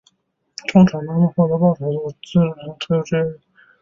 [0.67, 3.39] 通常他们获得报酬的方式类似自由职业人。